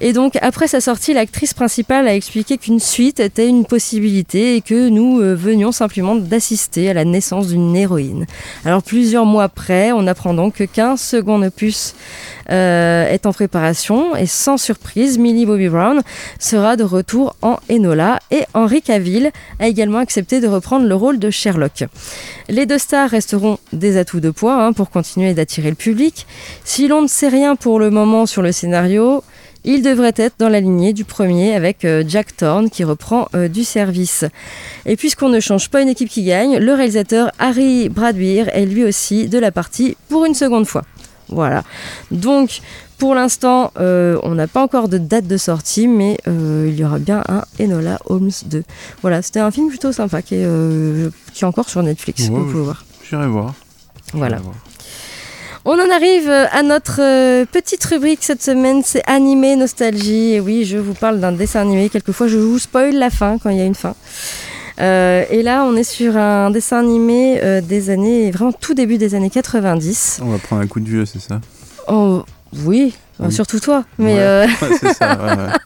[0.01, 4.61] Et donc, après sa sortie, l'actrice principale a expliqué qu'une suite était une possibilité et
[4.61, 8.25] que nous euh, venions simplement d'assister à la naissance d'une héroïne.
[8.63, 11.95] Alors, plusieurs mois après, on apprend donc qu'un second opus
[12.49, 16.01] euh, est en préparation et sans surprise, Millie Bobby Brown
[16.39, 21.19] sera de retour en Enola et Henry Cavill a également accepté de reprendre le rôle
[21.19, 21.83] de Sherlock.
[22.47, 26.25] Les deux stars resteront des atouts de poids hein, pour continuer d'attirer le public.
[26.63, 29.23] Si l'on ne sait rien pour le moment sur le scénario,
[29.63, 33.47] il devrait être dans la lignée du premier avec euh, Jack Thorne qui reprend euh,
[33.47, 34.25] du service.
[34.85, 38.83] Et puisqu'on ne change pas une équipe qui gagne, le réalisateur Harry Bradbeer est lui
[38.83, 40.83] aussi de la partie pour une seconde fois.
[41.29, 41.63] Voilà.
[42.11, 42.61] Donc,
[42.97, 46.83] pour l'instant, euh, on n'a pas encore de date de sortie, mais euh, il y
[46.83, 48.63] aura bien un Enola Holmes 2.
[49.01, 52.29] Voilà, c'était un film plutôt sympa qui est, euh, qui est encore sur Netflix, Ouais,
[52.29, 52.85] vous pouvez voir.
[53.09, 53.53] J'irai voir.
[54.13, 54.37] Voilà.
[54.37, 54.55] Voir.
[55.65, 60.33] On en arrive à notre euh, petite rubrique cette semaine, c'est animé nostalgie.
[60.33, 61.89] Et oui, je vous parle d'un dessin animé.
[61.89, 63.93] Quelquefois, je vous spoil la fin quand il y a une fin.
[64.79, 68.97] Euh, et là, on est sur un dessin animé euh, des années, vraiment tout début
[68.97, 70.21] des années 90.
[70.23, 71.41] On va prendre un coup de vieux, c'est ça?
[71.89, 72.23] Oh,
[72.65, 73.31] oui, Oui.
[73.31, 73.83] surtout toi.
[73.97, 74.19] Mais Ouais.
[74.21, 75.49] euh, Ouais, c'est ça, ouais, ouais.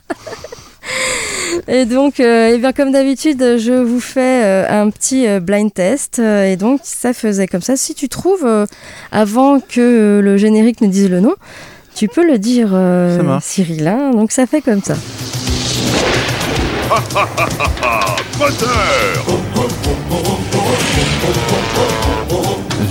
[1.68, 5.72] Et donc, euh, eh bien, comme d'habitude, je vous fais euh, un petit euh, blind
[5.72, 6.18] test.
[6.18, 7.76] Euh, et donc, ça faisait comme ça.
[7.76, 8.66] Si tu trouves, euh,
[9.12, 11.34] avant que euh, le générique ne dise le nom,
[11.94, 13.38] tu peux le dire, euh.
[13.40, 13.86] Cyril.
[13.88, 14.10] hein.
[14.12, 14.94] donc, ça fait comme ça.
[18.38, 18.68] Moteur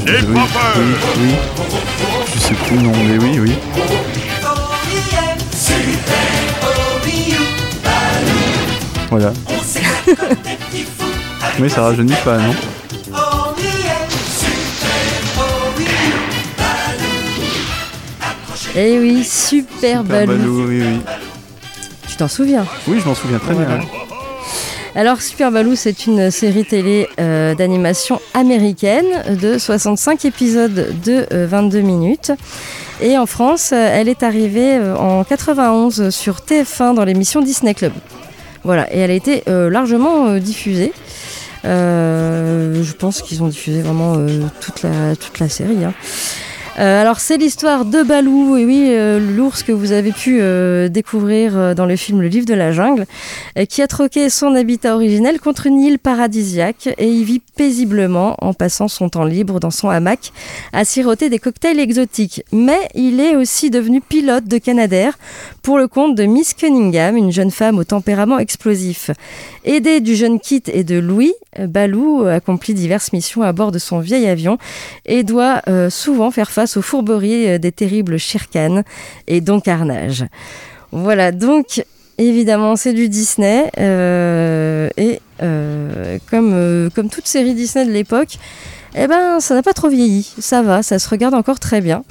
[0.05, 0.73] Je- N'aie oui, pas peur.
[0.77, 0.83] oui,
[1.21, 1.33] oui.
[2.35, 3.51] Je sais plus, non, mais oui, oui.
[9.13, 9.31] Voilà.
[11.59, 12.51] Oui, ça rajeunit pas, non
[18.75, 20.27] Eh oui, super, Super Balou.
[20.37, 20.99] Balou, oui, oui.
[22.09, 23.77] Tu t'en souviens Oui, je m'en souviens très Voilà.
[23.77, 23.87] bien.
[24.95, 31.45] Alors, Super Baloo, c'est une série télé euh, d'animation américaine de 65 épisodes de euh,
[31.47, 32.31] 22 minutes.
[33.01, 37.73] Et en France, euh, elle est arrivée euh, en 91 sur TF1 dans l'émission Disney
[37.75, 37.91] Club.
[38.63, 40.93] Voilà, et elle a été euh, largement euh, diffusée.
[41.65, 44.17] Euh, je pense qu'ils ont diffusé vraiment
[44.59, 45.83] toute, la, toute la série.
[45.83, 45.93] hein.
[46.79, 51.75] Euh, alors c'est l'histoire de Balou, oui, euh, l'ours que vous avez pu euh, découvrir
[51.75, 53.05] dans le film Le Livre de la Jungle,
[53.69, 58.53] qui a troqué son habitat originel contre une île paradisiaque et y vit paisiblement en
[58.53, 60.31] passant son temps libre dans son hamac
[60.71, 62.43] à siroter des cocktails exotiques.
[62.51, 65.17] Mais il est aussi devenu pilote de Canadair
[65.61, 69.11] pour le compte de Miss Cunningham, une jeune femme au tempérament explosif.
[69.63, 73.99] Aidé du jeune Kit et de Louis, Balou accomplit diverses missions à bord de son
[73.99, 74.57] vieil avion
[75.05, 78.83] et doit souvent faire face aux fourberies euh, des terribles Shirkan
[79.27, 80.25] et Don Carnage.
[80.91, 81.83] Voilà, donc
[82.17, 88.37] évidemment c'est du Disney euh, et euh, comme, euh, comme toute série Disney de l'époque,
[88.95, 92.03] eh ben ça n'a pas trop vieilli, ça va, ça se regarde encore très bien.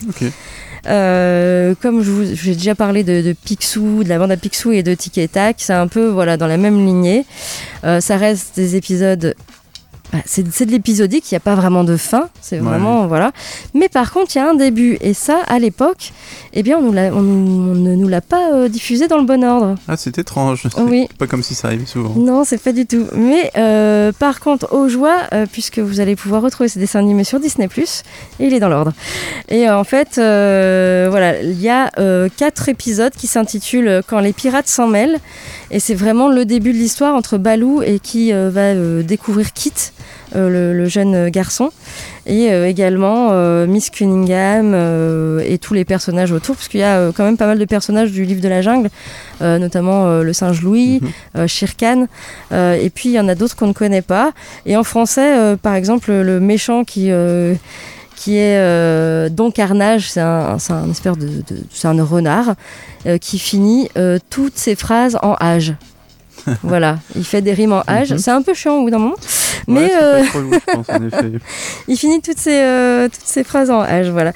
[0.85, 4.83] Comme je vous j'ai déjà parlé de, de Picsou, de la bande à Picsou et
[4.83, 7.25] de Tic et Tac, c'est un peu voilà dans la même lignée.
[7.83, 9.37] Ça reste des épisodes.
[10.13, 12.63] Bah, c'est de l'épisodique, il n'y a pas vraiment de fin, c'est Ouais.
[12.67, 13.33] vraiment voilà.
[13.75, 16.13] Mais par contre, il y a un début et ça, à l'époque,
[16.53, 19.17] eh bien, on, nous l'a- on nous- on ne nous l'a pas euh, diffusé dans
[19.19, 19.77] le bon ordre.
[19.89, 20.63] Ah, c'est étrange.
[20.75, 21.09] C'est Oui.
[21.19, 22.13] Pas comme si ça arrivait souvent.
[22.17, 23.07] Non, c'est pas du tout.
[23.17, 27.25] Mais euh, par contre, aux joies, euh, puisque vous allez pouvoir retrouver ce dessin animé
[27.25, 27.69] sur Disney+,
[28.39, 28.93] et il est dans l'ordre.
[29.49, 31.91] Et en fait, voilà, il y a
[32.37, 35.19] quatre épisodes qui s'intitulent Quand les pirates s'en mêlent,
[35.71, 39.73] et c'est vraiment le début de l'histoire entre Balou et qui va découvrir Kit,
[40.35, 41.71] le, le jeune garçon,
[42.27, 46.85] et euh, également euh, Miss Cunningham euh, et tous les personnages autour, parce qu'il y
[46.85, 48.91] a euh, quand même pas mal de personnages du livre de la jungle,
[49.43, 51.01] euh, notamment euh, le singe Louis,
[51.37, 51.47] euh,
[51.79, 52.07] Khan,
[52.53, 54.33] euh, et puis il y en a d'autres qu'on ne connaît pas.
[54.67, 57.55] Et en français, euh, par exemple, le méchant qui euh,
[58.15, 62.55] qui est euh, Don Carnage, c'est un, c'est un espèce de, de- c'est un renard
[63.07, 65.75] euh, qui finit euh, toutes ses phrases en âge.
[66.63, 68.13] voilà, il fait des rimes en âge.
[68.13, 68.19] Mhm.
[68.19, 69.17] C'est un peu chiant au bout d'un moment,
[69.69, 71.33] mais Ouais, euh, pas trop lourd, je pense, en effet.
[71.89, 74.11] il finit toutes ses, euh, toutes ses phrases en H.
[74.11, 74.33] Voilà.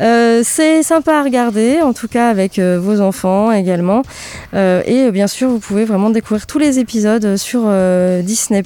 [0.00, 4.02] Euh, c'est sympa à regarder, en tout cas avec euh, vos enfants également.
[4.54, 7.70] Et bien sûr, vous pouvez vraiment découvrir tous les épisodes sur
[8.22, 8.62] Disney+.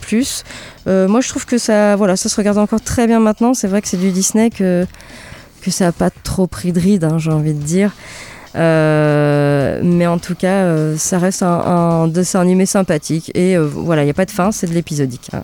[0.86, 3.54] Moi, je trouve que ça, voilà, ça se regarde encore très bien maintenant.
[3.54, 4.86] C'est vrai que c'est du Disney que,
[5.62, 7.92] que ça n'a pas trop pris de ride, hein, j'ai envie de dire.
[8.56, 13.30] Euh, mais en tout cas, euh, ça reste un, un dessin animé sympathique.
[13.34, 15.30] Et euh, voilà, il n'y a pas de fin, c'est de l'épisodique.
[15.32, 15.42] hein.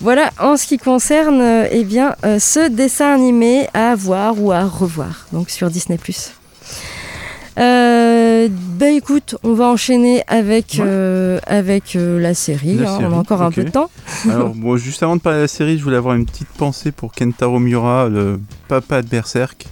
[0.00, 4.52] Voilà en ce qui concerne euh, eh bien, euh, ce dessin animé à voir ou
[4.52, 5.98] à revoir, donc sur Disney+.
[7.58, 10.78] Euh, bah écoute, on va enchaîner avec,
[11.46, 12.74] avec la série.
[12.74, 13.90] La hein, série, on a encore un peu de temps.
[14.30, 16.92] Alors, bon, juste avant de parler de la série, je voulais avoir une petite pensée
[16.92, 18.38] pour Kentaro Miura, le
[18.68, 19.66] papa de Berserk,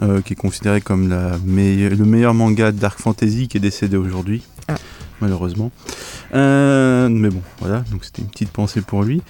[0.00, 3.96] euh, qui est considéré comme la le meilleur manga de Dark Fantasy qui est décédé
[3.96, 4.74] aujourd'hui, Ah.
[5.20, 5.70] malheureusement.
[6.34, 9.22] Euh, mais bon, voilà, donc c'était une petite pensée pour lui.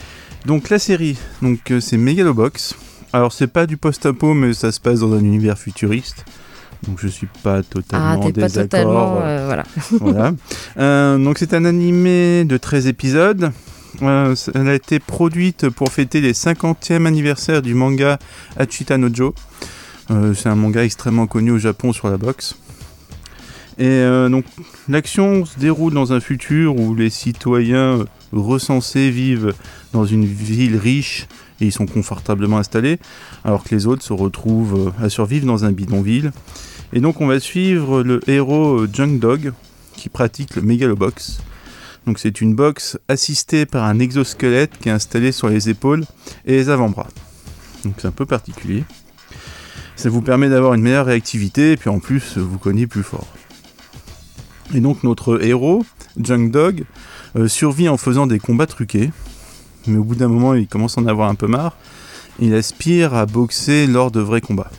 [0.47, 2.75] Donc la série, donc euh, c'est Megalobox.
[3.13, 6.25] Alors c'est pas du post-apo, mais ça se passe dans un univers futuriste.
[6.87, 9.19] Donc je suis pas Ah, totalement t'es pas totalement.
[9.23, 9.65] euh, voilà.
[10.01, 10.33] voilà.
[10.79, 13.53] Euh, donc c'est un animé de 13 épisodes.
[14.01, 18.19] Euh, elle a été produite pour fêter les 50e anniversaire du manga
[18.57, 19.33] Achita no Joe.
[19.33, 19.63] Euh,
[20.35, 22.57] c'est un manga extrêmement connu au Japon sur la boxe.
[23.79, 24.45] Et euh, donc
[24.89, 29.55] l'action se déroule dans un futur où les citoyens recensés vivent
[29.93, 31.27] dans une ville riche
[31.61, 32.99] et ils sont confortablement installés,
[33.45, 36.33] alors que les autres se retrouvent euh, à survivre dans un bidonville.
[36.93, 39.53] Et donc on va suivre le héros euh, Junk Dog
[39.97, 41.41] qui pratique le Megalobox.
[42.07, 46.05] Donc c'est une box assistée par un exosquelette qui est installé sur les épaules
[46.45, 47.09] et les avant-bras.
[47.85, 48.85] Donc c'est un peu particulier.
[49.97, 53.27] Ça vous permet d'avoir une meilleure réactivité et puis en plus vous cognez plus fort.
[54.75, 55.85] Et donc notre héros,
[56.21, 56.85] Junk Dog,
[57.37, 59.11] euh, survit en faisant des combats truqués.
[59.87, 61.77] Mais au bout d'un moment il commence à en avoir un peu marre.
[62.41, 64.71] Il aspire à boxer lors de vrais combats.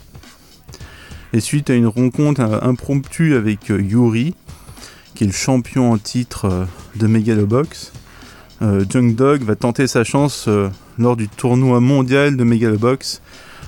[1.34, 4.36] Et suite à une rencontre euh, impromptue avec euh, Yuri,
[5.16, 7.92] qui est le champion en titre de Megalobox,
[8.62, 10.48] euh, Junk Dog va tenter sa chance
[10.96, 13.20] lors du tournoi mondial de Megalobox,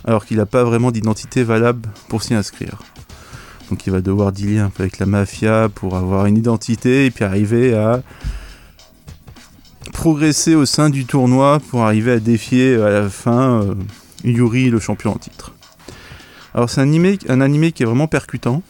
[0.07, 2.79] alors qu'il n'a pas vraiment d'identité valable pour s'y inscrire.
[3.71, 7.11] Donc il va devoir dealer un peu avec la mafia pour avoir une identité et
[7.11, 8.03] puis arriver à
[9.93, 13.75] progresser au sein du tournoi pour arriver à défier à la fin euh,
[14.25, 15.53] Yuri, le champion en titre.
[16.55, 18.63] Alors c'est un animé, un animé qui est vraiment percutant,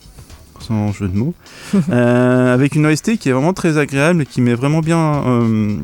[0.61, 1.35] sans jeu de mots,
[1.91, 5.77] euh, avec une OST qui est vraiment très agréable et qui met vraiment bien euh,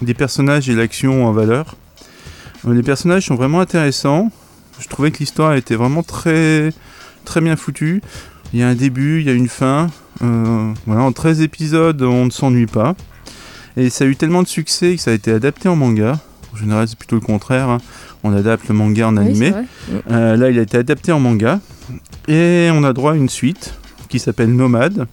[0.00, 1.76] des personnages et l'action en valeur.
[2.66, 4.30] Les personnages sont vraiment intéressants.
[4.80, 6.70] Je trouvais que l'histoire était vraiment très,
[7.24, 8.02] très bien foutue.
[8.52, 9.88] Il y a un début, il y a une fin.
[10.22, 12.94] Euh, voilà, en 13 épisodes, on ne s'ennuie pas.
[13.76, 16.18] Et ça a eu tellement de succès que ça a été adapté en manga.
[16.52, 17.68] En général, c'est plutôt le contraire.
[17.68, 17.78] hein.
[18.22, 19.52] On adapte le manga en animé.
[20.10, 21.60] Euh, là, il a été adapté en manga.
[22.28, 23.74] Et on a droit à une suite
[24.08, 25.06] qui s'appelle Nomade,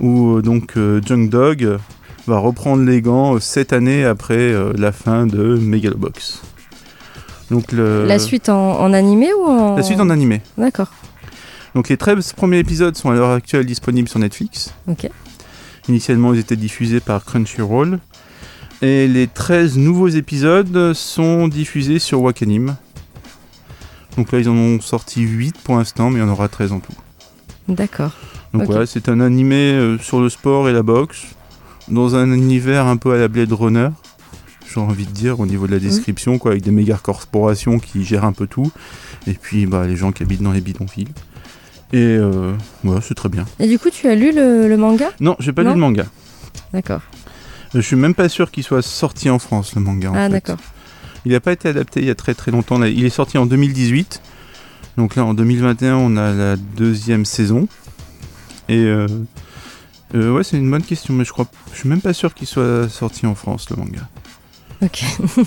[0.00, 1.78] où euh, donc euh, Junk Dog
[2.26, 6.40] va reprendre les gants sept années après la fin de Megalobox.
[7.50, 8.06] Donc le...
[8.06, 9.76] La suite en, en animé ou en.
[9.76, 10.40] La suite en animé.
[10.56, 10.88] D'accord.
[11.74, 14.72] Donc les 13 premiers épisodes sont à l'heure actuelle disponibles sur Netflix.
[14.88, 15.08] Ok.
[15.88, 17.98] Initialement, ils étaient diffusés par Crunchyroll.
[18.82, 22.76] Et les 13 nouveaux épisodes sont diffusés sur Wakanim.
[24.16, 26.72] Donc là, ils en ont sorti 8 pour l'instant, mais il y en aura 13
[26.72, 26.92] en tout.
[27.68, 28.12] D'accord.
[28.52, 31.24] Donc voilà, c'est un animé euh, sur le sport et la boxe,
[31.88, 33.88] dans un univers un peu à la Blade Runner,
[34.74, 38.04] j'ai envie de dire, au niveau de la description, quoi, avec des méga corporations qui
[38.04, 38.70] gèrent un peu tout,
[39.26, 41.08] et puis bah, les gens qui habitent dans les bidonvilles.
[41.92, 42.52] Et euh,
[42.82, 43.44] voilà, c'est très bien.
[43.60, 45.10] Et du coup, tu as lu le, le manga?
[45.20, 46.06] Non, j'ai pas Non lu le manga.
[46.72, 47.02] D'accord.
[47.74, 50.10] Euh, Je suis même pas sûr qu'il soit sorti en France, le manga.
[50.10, 50.58] en Ah, d'accord.
[51.24, 52.82] Il n'a pas été adapté il y a très très longtemps.
[52.82, 54.20] Il est sorti en 2018.
[54.96, 57.66] Donc là, en 2021, on a la deuxième saison.
[58.68, 59.06] Et euh,
[60.14, 62.46] euh, ouais, c'est une bonne question, mais je crois, je suis même pas sûr qu'il
[62.46, 64.00] soit sorti en France, le manga.
[64.84, 65.02] Ok.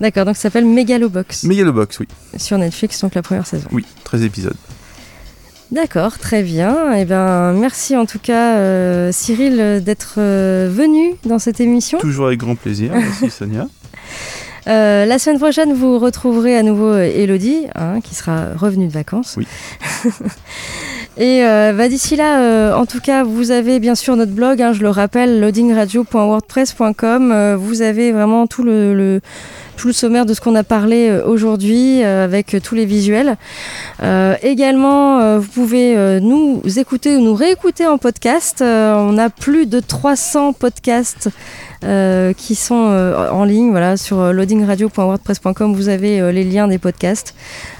[0.00, 2.08] D'accord, donc ça s'appelle Megalobox Megalobox, oui.
[2.36, 3.68] sur Netflix, donc la première saison.
[3.72, 4.56] Oui, 13 épisodes.
[5.72, 6.94] D'accord, très bien.
[6.94, 11.98] Et ben, merci en tout cas, euh, Cyril, d'être euh, venu dans cette émission.
[11.98, 12.92] Toujours avec grand plaisir.
[12.94, 13.66] Merci Sonia.
[14.66, 18.92] Euh, la semaine prochaine, vous retrouverez à nouveau euh, Elodie, hein, qui sera revenue de
[18.92, 19.36] vacances.
[19.36, 19.46] Oui.
[21.20, 24.62] Et euh, bah, d'ici là, euh, en tout cas, vous avez bien sûr notre blog,
[24.62, 27.32] hein, je le rappelle, loadingradio.wordpress.com.
[27.32, 29.20] Euh, vous avez vraiment tout le, le-
[29.76, 32.84] tout le sommaire de ce qu'on a parlé euh, aujourd'hui euh, avec euh, tous les
[32.84, 33.36] visuels.
[34.42, 38.62] Également, vous pouvez nous écouter ou nous réécouter en podcast.
[38.62, 41.28] On a plus de 300 podcasts
[41.82, 43.70] qui sont euh, en ligne.
[43.70, 47.34] Voilà, sur euh, loadingradio.wordpress.com, vous avez euh, les liens des podcasts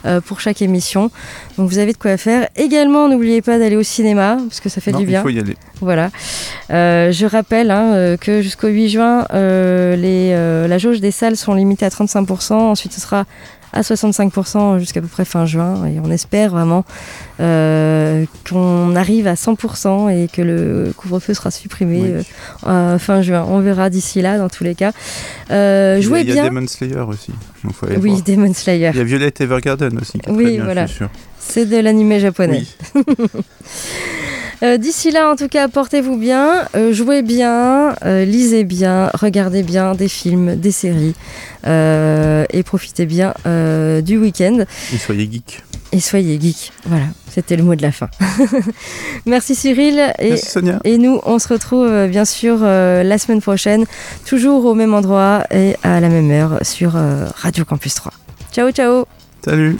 [0.04, 1.10] euh, pour chaque émission.
[1.56, 2.48] Donc vous avez de quoi faire.
[2.56, 5.22] Également, n'oubliez pas d'aller au cinéma parce que ça fait Non, du il bien.
[5.22, 5.56] faut y aller.
[5.80, 6.10] Voilà.
[6.70, 11.10] Euh, je rappelle hein, euh, que jusqu'au 8 juin, euh, les, euh, la jauge des
[11.10, 12.52] salles sont limitées à 35%.
[12.54, 13.24] Ensuite, ce sera
[13.72, 15.86] à 65% jusqu'à peu près fin juin.
[15.86, 16.84] Et on espère vraiment
[17.40, 22.22] euh, qu'on arrive à 100% et que le couvre-feu sera supprimé Oui.
[22.66, 23.44] euh, fin juin.
[23.48, 24.92] On verra d'ici là, dans tous les cas.
[25.50, 26.50] Euh, jouez il y a, il y a bien.
[26.52, 27.32] Demon Slayer aussi.
[27.64, 28.22] Donc faut aller Oui, voir.
[28.22, 28.90] Demon Slayer.
[28.94, 30.18] Il y a Violet Evergarden aussi.
[30.28, 30.86] Oui, bien, voilà.
[31.38, 32.64] C'est de l'animé japonais.
[32.94, 33.04] Oui.
[34.62, 39.62] Euh, D'ici là, en tout cas, portez-vous bien, euh, jouez bien, euh, lisez bien, regardez
[39.62, 41.14] bien des films, des séries
[41.64, 43.34] et profitez bien
[44.02, 45.62] du week-end Et soyez geek.
[45.92, 46.72] et soyez geek.
[46.86, 48.08] Voilà, c'était le mot de la fin.
[49.26, 50.80] Merci Cyril et, Merci Sonia.
[50.84, 53.84] et nous, on se retrouve bien sûr la semaine prochaine,
[54.26, 56.96] toujours au même endroit et à la même heure sur
[57.36, 58.12] Radio Campus 3.
[58.52, 59.04] Ciao, ciao
[59.44, 59.76] Salut.